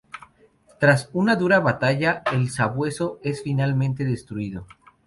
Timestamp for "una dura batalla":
1.13-2.23